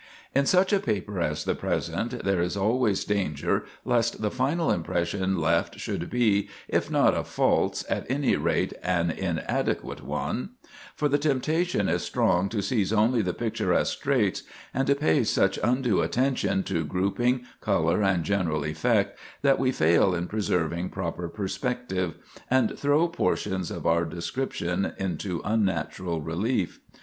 In 0.33 0.47
such 0.47 0.73
a 0.73 0.79
paper 0.79 1.19
as 1.21 1.43
the 1.45 1.53
present, 1.53 2.23
there 2.23 2.41
is 2.41 2.57
always 2.57 3.05
danger 3.05 3.65
lest 3.85 4.19
the 4.19 4.31
final 4.31 4.71
impression 4.71 5.37
left 5.37 5.79
should 5.79 6.09
be, 6.09 6.49
if 6.67 6.89
not 6.89 7.15
a 7.15 7.23
false, 7.23 7.85
at 7.87 8.09
any 8.09 8.35
rate 8.35 8.73
an 8.81 9.11
inadequate 9.11 10.01
one; 10.03 10.55
for 10.95 11.07
the 11.07 11.19
temptation 11.19 11.87
is 11.87 12.01
strong 12.01 12.49
to 12.49 12.63
seize 12.63 12.91
only 12.91 13.21
the 13.21 13.31
picturesque 13.35 14.01
traits, 14.01 14.41
and 14.73 14.87
to 14.87 14.95
pay 14.95 15.23
such 15.23 15.59
undue 15.61 16.01
attention 16.01 16.63
to 16.63 16.83
grouping, 16.83 17.43
color, 17.59 18.01
and 18.01 18.23
general 18.23 18.65
effect, 18.65 19.19
that 19.43 19.59
we 19.59 19.71
fail 19.71 20.15
in 20.15 20.25
preserving 20.25 20.89
proper 20.89 21.29
perspective, 21.29 22.15
and 22.49 22.75
throw 22.75 23.07
portions 23.07 23.69
of 23.69 23.85
our 23.85 24.05
description 24.05 24.93
into 24.97 25.43
unnatural 25.45 26.21
relief. 26.21 26.81